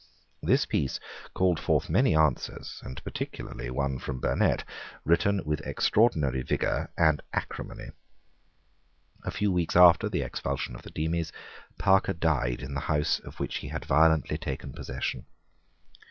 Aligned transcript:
This 0.41 0.65
piece 0.65 0.99
called 1.35 1.59
forth 1.59 1.87
many 1.87 2.15
answers, 2.15 2.81
and 2.83 2.99
particularly 3.03 3.69
one 3.69 3.99
from 3.99 4.19
Burnet, 4.19 4.63
written 5.05 5.43
with 5.45 5.61
extraordinary 5.61 6.41
vigour 6.41 6.89
and 6.97 7.21
acrimony. 7.33 7.91
A 9.23 9.29
few 9.29 9.51
weeks 9.51 9.75
after 9.75 10.09
the 10.09 10.23
expulsion 10.23 10.73
of 10.73 10.81
the 10.81 10.89
Demies, 10.89 11.31
Parker 11.77 12.13
died 12.13 12.61
in 12.63 12.73
the 12.73 12.79
house 12.89 13.19
of 13.19 13.39
which 13.39 13.57
he 13.57 13.67
had 13.67 13.85
violently 13.85 14.39
taken 14.39 14.73
possession. 14.73 15.27